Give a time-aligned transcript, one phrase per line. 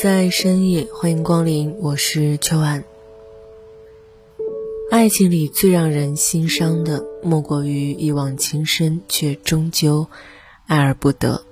[0.00, 2.84] 在深夜，欢迎光临，我是秋晚。
[4.92, 10.06] 爱情里最让人心伤的，莫过于一往情深，却终究
[10.68, 11.42] 爱而不得。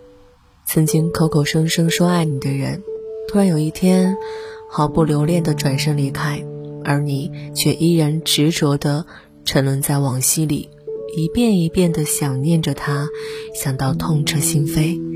[0.64, 2.84] 曾经口口声声说爱你的人，
[3.26, 4.16] 突然有一天
[4.70, 6.44] 毫不留恋的转身离开，
[6.84, 9.06] 而你却依然执着的
[9.44, 10.70] 沉沦在往昔里，
[11.16, 13.08] 一遍一遍的想念着他，
[13.60, 15.15] 想到痛彻心扉。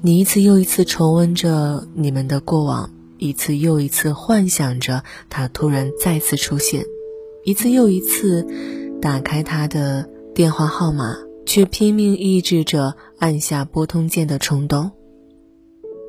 [0.00, 6.84] 你一次又一次重温着你们的过往，一次又一次幻想着他突然再次出现，
[7.42, 8.46] 一次又一次
[9.02, 14.92] 打开他的电话号码，却拼命抑制着按下拨通键的冲动。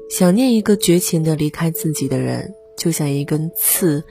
[0.08, 4.04] 想念一个绝情的离开自己的人，就像一根刺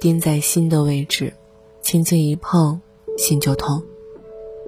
[0.00, 1.32] 钉在心的位置，
[1.80, 2.80] 轻轻一碰，
[3.16, 3.84] 心就痛。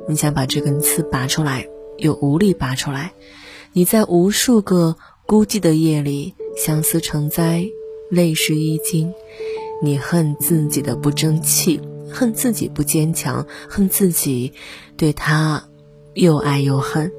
[0.08, 1.66] 你想把这根刺拔出来，
[1.98, 3.14] 又无力拔出来。
[3.76, 7.66] 你在无数个孤寂的夜里，相思成灾，
[8.08, 9.12] 泪湿衣襟。
[9.82, 14.52] 你恨自己的不争气，恨自己不坚强，恨自己
[14.96, 15.64] 对他
[16.14, 17.10] 又爱又恨。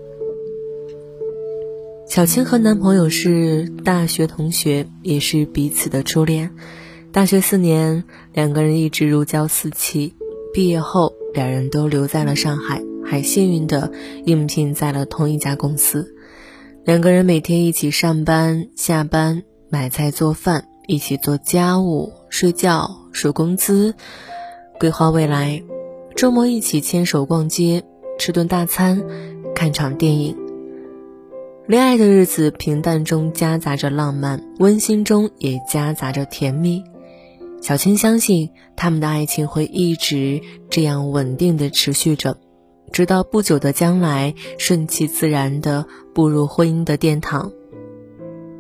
[2.08, 6.56] 小青和男朋友是大学同学，也是彼此的初恋。
[7.12, 10.16] 大学四年，两个人一直如胶似漆。
[10.54, 13.92] 毕业后，两人都留在了上海，还幸运的
[14.24, 16.15] 应聘在了同一家公司。
[16.86, 23.96] 两个人每天一起上班、下班、买菜做饭，一起做家务、睡觉、数工资、
[24.80, 25.64] 规划未来。
[26.16, 27.84] 周末一起牵手逛街、
[28.20, 29.04] 吃顿大餐、
[29.56, 30.38] 看场电影。
[31.66, 36.84] 恋爱的日子平淡中夹杂着浪漫，温馨中也夹杂着甜蜜。
[37.64, 42.38] 小青相信他们的爱情会一直这样稳定的持续着。
[42.92, 47.52] 直到不久的将来，顺其自然的步入婚姻的殿堂。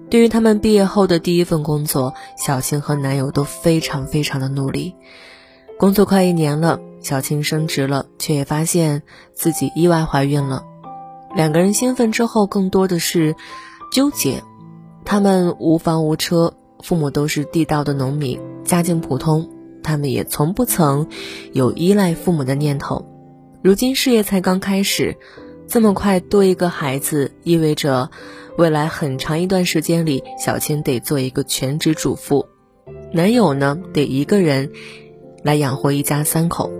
[0.09, 4.93] 对于他们毕业后的第一份工作，小青和男友都非常非常的努力。
[5.77, 9.03] 工作快一年了，小青升职了，却也发现
[9.33, 10.63] 自己意外怀孕了。
[11.35, 13.35] 两个人兴奋之后，更多的是
[13.91, 14.43] 纠结。
[15.03, 19.49] 他们无房无车，父母都是地道的农民，家境普通，
[19.83, 21.07] 他们也从不曾
[21.51, 23.05] 有依赖父母的念头。
[23.65, 25.17] 如今事业才刚开始，
[25.67, 28.11] 这么快多一个孩子，意味着
[28.59, 32.45] 未来很长一段时间里，小青得做一个全职主妇，
[33.11, 34.71] 男友呢得一个人
[35.41, 36.71] 来养活一家三口。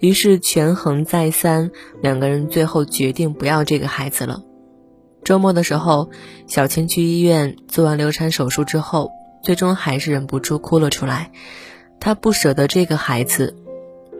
[0.00, 4.42] 于是权衡再三，两个人最后决定不要这个孩子了。
[5.22, 6.10] 周末的时候，
[6.48, 9.12] 小青去医院做完流产手术之后，
[9.44, 11.30] 最终还是忍不住哭了出来，
[12.00, 13.56] 她不舍得这个孩子。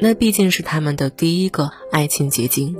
[0.03, 2.77] 那毕竟是他们的第一个爱情结晶。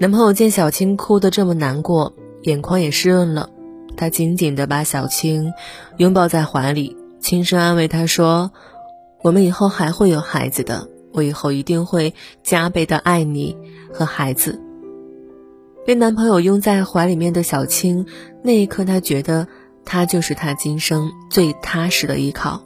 [0.00, 3.50] 男朋友见小青哭得这么难过，眼眶也湿润了，
[3.96, 5.52] 他紧紧地把小青
[5.96, 8.50] 拥抱在怀里，轻声安慰她说
[9.22, 13.56] ：“我们以后还会有孩子的，我以后一定会加倍的爱你
[13.92, 14.60] 和孩子。”
[15.86, 18.06] 被男朋友拥在怀里面的小青，
[18.42, 19.46] 那一刻她觉得
[19.84, 22.64] 他就是她今生最踏实的依靠。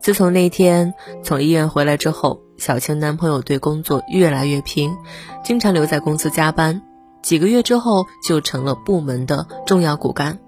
[0.00, 4.96] 自从那天从医院回来之后，小青男朋友对工作越来越拼，
[5.44, 6.82] 经常留在公司加班。
[7.22, 10.38] 几个月之后，就成了部门的重要骨干。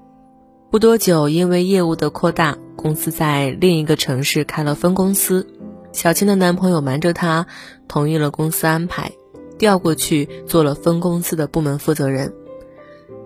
[0.71, 5.47] 不多久，因为业务的扩大，公司在另一个城市开了分公司。
[5.93, 7.47] 小青的男朋友瞒着她，
[7.89, 9.13] 同意了公司安排，
[9.59, 12.33] 调过去做了分公司的部门负责人。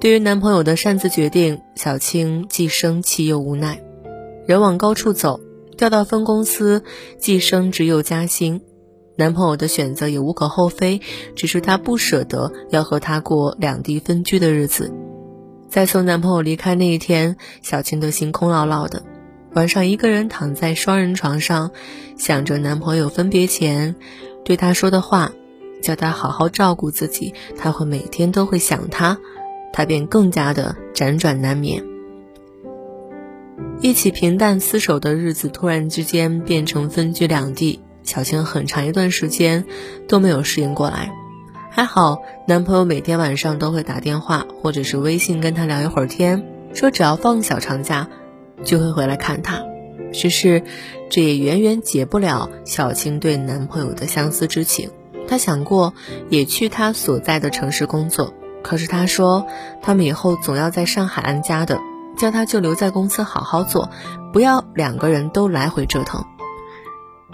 [0.00, 3.80] 对于男朋友的擅自决定，小青既生气又无奈。
[4.44, 5.38] 人往高处走。
[5.76, 6.82] 调到分公司，
[7.18, 8.62] 既升职又加薪，
[9.16, 11.00] 男朋友的选择也无可厚非，
[11.34, 14.92] 只是她不舍得要和他过两地分居的日子。
[15.68, 19.02] 在送男朋友离开那一天，小青的心空落落的，
[19.54, 21.70] 晚上一个人躺在双人床上，
[22.16, 23.96] 想着男朋友分别前
[24.44, 25.32] 对她说的话，
[25.82, 29.18] 叫她好好照顾自己，他会每天都会想她，
[29.72, 31.84] 她便更加的辗转难眠。
[33.80, 37.80] 一起平淡厮守的日子，突然之间变成分居两地。
[38.02, 39.64] 小青很长一段时间
[40.06, 41.10] 都没有适应过来。
[41.70, 48.08] 还好，男朋友每天晚上都会打电话或者是微信跟她聊一会儿天，说只要放小长假，
[48.64, 49.62] 就会回来看她。
[50.12, 50.62] 只是，
[51.10, 54.90] 这也远远解不了小青对男朋友的相思之情。
[55.28, 55.92] 她想过
[56.30, 58.32] 也去他所在的城市工作，
[58.62, 59.46] 可是他说
[59.82, 61.80] 他们以后总要在上海安家的，
[62.16, 63.90] 叫他就留在公司好好做，
[64.32, 66.24] 不要两个人都来回折腾。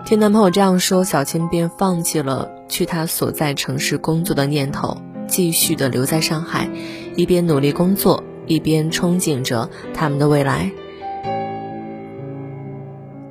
[0.05, 4.99] 听男朋友这样说，小青便放弃了去他所在城市工作的念头，
[5.29, 6.69] 继续的留在上海，
[7.15, 10.73] 一边努力工作，一边憧憬着他们的未来。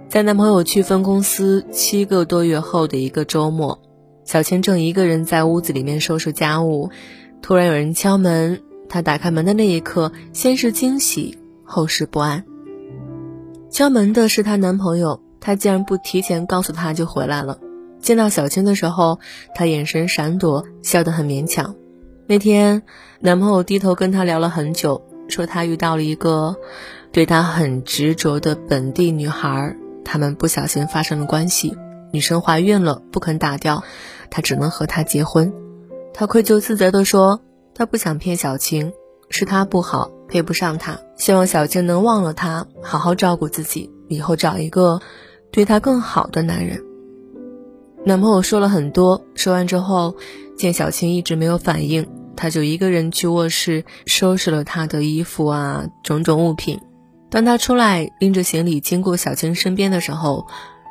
[0.07, 3.79] 在男朋友去分公司七个多月后的一个周末，
[4.23, 6.89] 小青正一个人在屋子里面收拾家务，
[7.41, 8.61] 突然有人敲门。
[8.89, 11.37] 她打开门的那一刻，先是惊喜，
[11.71, 12.43] 后事不安。
[13.71, 17.57] 敲门的是她男朋友，他竟然不提前告诉她就回来了。
[18.01, 19.19] 见到小青的时候，
[19.55, 21.75] 她眼神闪躲，笑得很勉强。
[22.27, 22.83] 那天，
[23.19, 26.57] 男朋友低头跟她聊了很久，说他遇到了一个
[27.11, 29.75] 对他很执着的本地女孩。
[30.03, 31.77] 他们不小心发生了关系，
[32.11, 33.83] 女生怀孕了，不肯打掉，
[34.29, 35.53] 他只能和她结婚。
[36.13, 37.39] 他愧疚自责地说
[37.73, 38.91] ：“他不想骗小青，
[39.31, 45.01] 是他不好，配不上他，希望小青能忘了他，好好照顾自己，以后找一个
[45.51, 46.83] 对她更好的男人。”
[48.05, 50.15] 男朋友说了很多，说完之后，
[50.57, 56.79] 见小青一直没有反应，他就一个人去卧室收拾了她的衣服啊，种种物品。
[57.29, 60.45] 当他出来拎着行李经过小青身边的时候，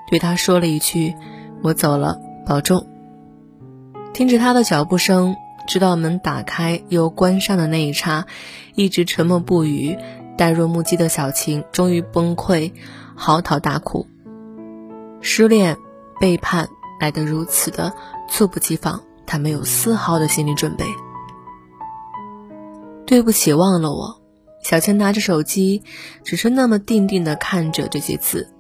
[0.09, 1.15] 对她说了一句
[1.63, 2.87] ：“我走了，保重。”
[4.15, 5.35] 听着他的脚步声，
[5.71, 8.27] 直到门打开又关上的那一刹，
[8.75, 9.97] 一直沉默不语、
[10.37, 12.73] 呆若木鸡的小晴终于崩溃，
[13.15, 14.09] 嚎啕大哭。
[15.21, 15.77] 失恋、
[16.21, 16.69] 背叛
[17.01, 17.95] 来得如此的
[18.29, 20.85] 猝不及防，她没有丝毫的心理准备。
[23.07, 24.21] 对不起，忘了我。
[24.65, 25.85] 小青拿着手机，
[26.25, 28.53] 只是那么定定地看着这些字，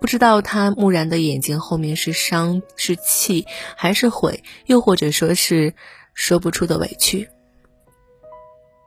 [0.00, 5.74] 不知道她木然的眼睛后面是伤、是气，还是悔，又或者说是
[6.16, 7.28] 说不出的委屈。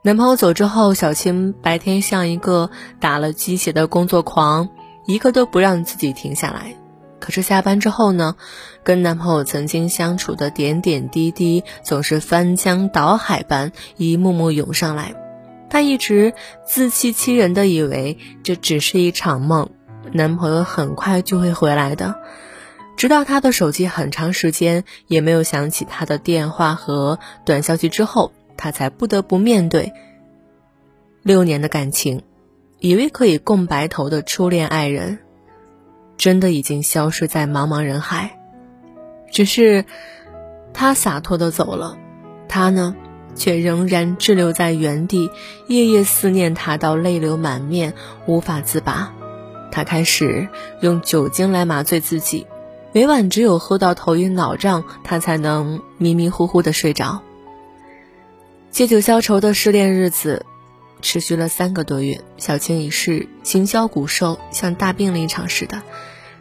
[0.02, 4.68] 男朋友走之后，小青白天像一个打了鸡血的工作狂，
[5.06, 6.74] 一刻都不让自己停下来。
[7.18, 8.36] 可是下班之后呢，
[8.82, 15.14] 跟男朋友曾经相处的点点滴滴，总是翻江倒海般一幕幕涌上来。
[15.68, 16.32] 她一直
[16.66, 19.68] 自欺欺人的以为这只是一场梦，
[20.12, 22.16] 男朋友很快就会回来的。
[23.00, 29.94] 直到他的手机很长时间也没有响起他的电话和短消息之后，他才不得不面对
[31.22, 32.20] 六年的感情，
[32.78, 35.18] 以为可以共白头的初恋爱人，
[36.18, 38.38] 真的已经消失在茫茫人海。
[39.32, 39.86] 只是
[40.74, 41.96] 他洒脱的走了，
[42.50, 42.94] 他呢？
[43.34, 45.30] 却仍然滞留在原地，
[45.68, 47.94] 夜夜思念他到泪流满面，
[48.26, 49.14] 无法自拔。
[49.72, 50.50] 他开始
[50.82, 52.46] 用酒精来麻醉自己，
[52.92, 57.22] 每晚只有喝到头晕脑胀，他才能迷迷糊糊的睡着。
[58.72, 60.44] 借酒消愁的失恋日子
[61.00, 65.82] 持续了三个多月，小青已是形销骨瘦，像大病了一场似的。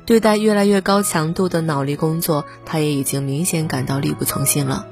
[0.07, 4.88] 对待越来越高强度的脑力工作，他也已经明显感到力不从心了。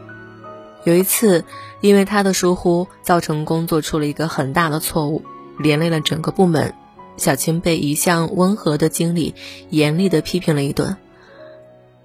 [0.83, 1.43] 有一次，
[1.81, 5.23] 因为他的疏忽，造成工作出了一个很大的错误，
[5.57, 6.75] 连累了整个部门。
[7.17, 9.33] 小青被一向温和的经理
[9.71, 10.97] 严厉的批评了一顿。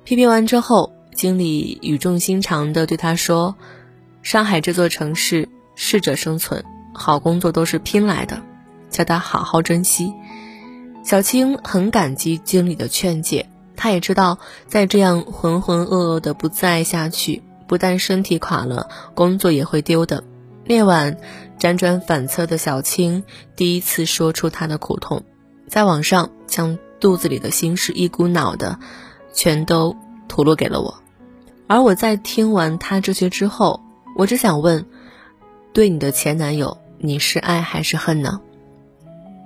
[0.05, 3.55] 批评完之后，经理语重心长的对他说
[4.23, 8.43] ：“上海这座城市，适者生存，好工作都是拼来的，
[8.91, 10.13] 叫他好好珍惜。”
[11.05, 17.43] 小青很感激经理的劝解，他也知道再这样浑浑噩噩的不在下去。
[17.69, 20.25] 不但身体垮了，工作也会丢的。
[20.67, 21.17] 那晚，
[21.59, 23.25] 辗转反侧的小青
[23.57, 25.23] 第一次说出她的苦痛，
[25.69, 28.79] 在网上将肚子里的心事一股脑的
[29.33, 29.97] 全都
[30.29, 31.03] 吐露给了我。
[31.67, 33.81] 而我在听完他这些之后，
[34.17, 34.87] 我只想问：
[35.73, 38.41] 对你的前男友，你是爱还是恨呢？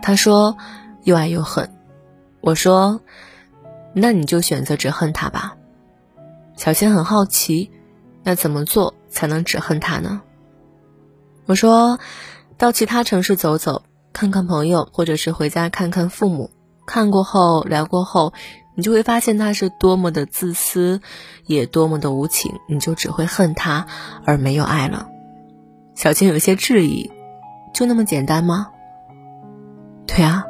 [0.03, 0.57] 他说
[1.05, 1.71] 又爱又恨。
[2.41, 3.01] 我说，
[3.93, 5.57] 那你就选择只恨他吧。
[6.57, 7.71] 小新很好奇。
[8.29, 10.21] 那怎么做才能只恨他呢？
[11.45, 12.01] 我说，
[12.59, 16.51] 到其他城市走走，看看朋友，或者是回家看看父母。
[16.87, 18.33] 看过后，聊过后，
[18.77, 21.01] 你就会发现他是多么的自私，
[21.47, 22.53] 也多么的无情。
[22.69, 23.87] 你就只会恨他，
[24.25, 25.09] 而没有爱了。
[25.95, 27.11] 小青有些质疑：
[27.73, 28.69] 就那么简单吗？
[30.07, 30.45] 对啊，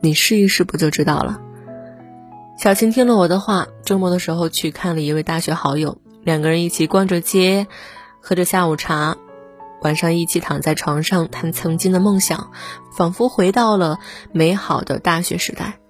[0.00, 1.40] 你试一试不就知道了。
[2.56, 7.66] 小青听了我的话，周末的时候去看了一位大学好友，两个人一起逛着街，
[8.20, 9.16] 喝着下午茶，
[9.82, 12.52] 晚上一起躺在床上谈曾经的梦想，
[12.96, 13.98] 仿佛回到了
[14.30, 15.80] 美好的大学时代。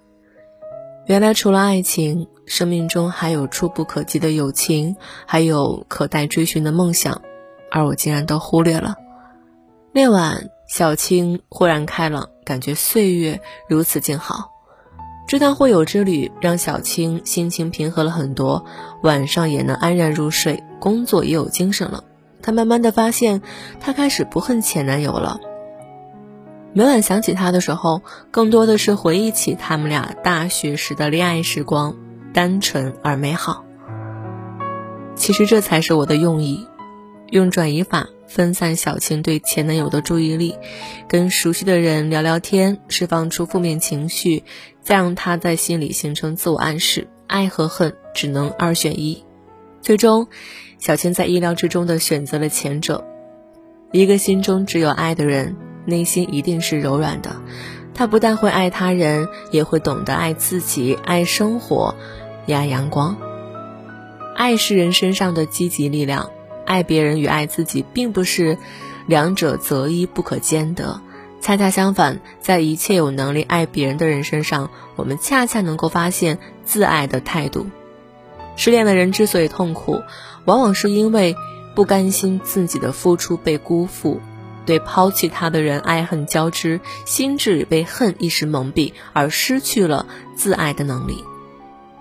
[1.06, 4.96] 原来除了爱情，生命中还有触不可及的友情，
[5.26, 7.20] 还有可待追寻的梦想，
[7.70, 8.94] 而我竟然都忽略了。
[9.92, 14.50] 那晚，小青豁然开朗，感觉岁月如此静好。
[15.26, 18.64] 这趟会友之旅让小青心情平和了很多，
[19.02, 22.02] 晚上也能安然入睡，工作也有精神了。
[22.42, 23.42] 她慢慢的发现，
[23.78, 25.38] 她开始不恨前男友了。
[26.76, 28.02] 每晚想起他的时候，
[28.32, 31.94] 更多的是回忆起他们俩大学时的恋爱时光，
[32.32, 33.64] 单纯而美好。
[35.14, 36.66] 其实这才是我的用意，
[37.30, 40.56] 用转移法分散小青对前男友的注意力，
[41.06, 44.42] 跟熟悉的人聊聊天，释放出负面情绪。
[44.82, 49.24] 再让他在心里形成自我暗示，爱和恨只能二选一。
[49.80, 50.26] 最终，
[50.80, 53.02] 小青在意料之中的选择了前者。
[53.92, 57.36] 一个心中只有爱的人，内心一定是柔软的。
[57.94, 61.94] 他不但会爱他人，也会懂得爱自己、爱生活、
[62.46, 63.16] 也爱阳光。
[64.36, 66.30] 爱是人身上的积极力量，
[66.66, 68.58] 爱别人与爱自己并不是
[69.06, 71.00] 两者择一不可兼得。
[71.40, 77.66] 恰恰相反，在一切有能力爱别人的人身上，我们恰恰能够发现自爱的态度。
[78.56, 80.00] 失恋的人之所以痛苦，
[80.46, 81.36] 往往是因为
[81.76, 84.20] 不甘心自己的付出被辜负，
[84.66, 90.06] 对抛弃他的人爱恨交织，心智被恨一时蒙蔽，而失去了
[90.36, 91.24] 自爱的能力。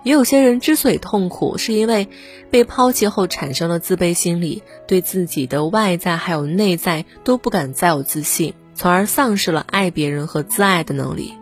[0.03, 2.10] 也有些人之所以痛苦，是因为
[2.51, 8.53] 被抛弃后产生了自卑心理，对自己的外在还有内在都不敢再有自信。
[8.75, 11.34] 从而丧失了爱别人和自爱的能力。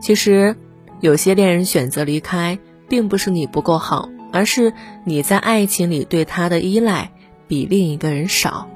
[0.00, 0.54] 其实，
[1.00, 4.72] 有些恋人选择离开，并不是你不够好，而是
[5.04, 7.10] 你在爱情里对他的依赖
[7.48, 8.68] 比另一个人少。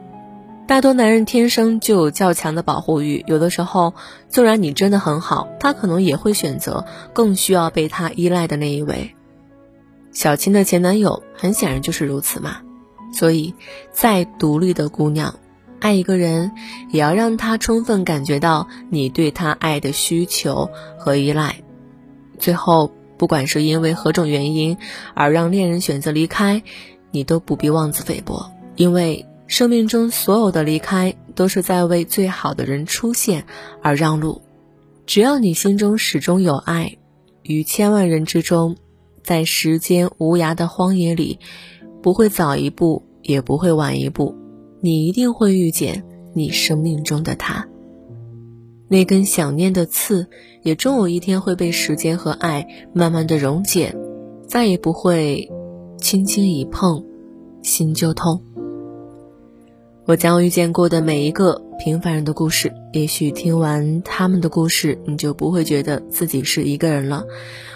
[0.66, 3.94] 大多男人天生就有较强的保护欲，有的时候，
[4.28, 9.14] 纵然你真的很好，他可能也会选择更需要被他依赖的那一位。
[10.10, 12.58] 小青的前男友很显然就是如此嘛。
[13.12, 13.54] 所以，
[13.92, 15.34] 再独立的姑娘。
[15.80, 16.52] 爱一个人，
[16.90, 21.56] 也要让他充分感觉到你对他爱的需求和依赖。
[22.38, 24.78] 最后，不管是因为何种原因
[25.12, 26.62] 而让恋人选择离开，
[27.10, 33.46] 你都不必妄自菲薄，因为生命中所有的离开都是在为最好的人出现
[33.84, 34.42] 而让路。
[35.06, 36.96] 只要你心中始终有爱，
[37.44, 38.74] 于千万人之中，
[39.22, 41.38] 在时间无涯的荒野里，
[42.02, 44.34] 不会早一步，也不会晚一步。
[44.80, 47.68] 你一定会遇见你生命中的他，
[48.88, 50.26] 那根想念的刺，
[50.64, 53.94] 也终有一天会被时间和爱慢慢的溶解，
[54.48, 55.48] 再也不会
[55.96, 57.04] 轻轻一碰，
[57.62, 58.42] 心就痛。
[60.06, 67.24] 我将遇见过的每一个平凡人的故事，也许听完他们的故事，你就不会觉得自己是一个人了。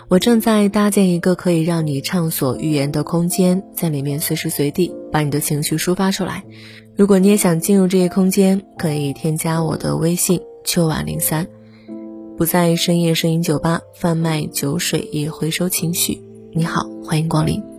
[0.08, 6.44] 我正在搭建一个可以让你畅所欲言的空间，在里面随时随地把你的情绪抒发出来。
[6.96, 11.46] 如果你也想进入这一空间，可以添加我的微信秋晚零三，
[12.36, 16.22] 不在深夜声音酒吧贩卖酒水，也回收情绪。
[16.52, 17.77] 你好，欢迎光临。